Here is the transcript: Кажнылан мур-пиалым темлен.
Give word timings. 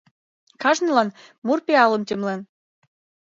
Кажнылан 0.61 1.09
мур-пиалым 1.45 2.03
темлен. 2.07 2.39